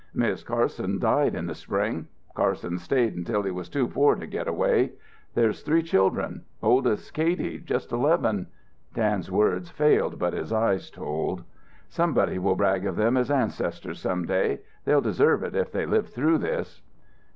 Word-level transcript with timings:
"Mis' 0.15 0.41
Carson 0.41 0.97
died 0.97 1.35
in 1.35 1.45
the 1.45 1.53
spring. 1.53 2.07
Carson 2.33 2.79
stayed 2.79 3.15
until 3.15 3.43
he 3.43 3.51
was 3.51 3.69
too 3.69 3.87
poor 3.87 4.15
to 4.15 4.25
get 4.25 4.47
away. 4.47 4.93
There's 5.35 5.61
three 5.61 5.83
children 5.83 6.43
oldest's 6.63 7.11
Katy, 7.11 7.59
just 7.59 7.91
eleven." 7.91 8.47
Dan's 8.95 9.29
words 9.29 9.69
failed, 9.69 10.17
but 10.17 10.33
his 10.33 10.51
eyes 10.51 10.89
told. 10.89 11.43
"Somebody 11.87 12.39
will 12.39 12.55
brag 12.55 12.83
of 12.87 12.95
them 12.95 13.15
as 13.15 13.29
ancestors 13.29 13.99
some 13.99 14.25
day. 14.25 14.61
They'll 14.85 15.01
deserve 15.01 15.43
it 15.43 15.55
if 15.55 15.71
they 15.71 15.85
live 15.85 16.07
through 16.09 16.39
this." 16.39 16.81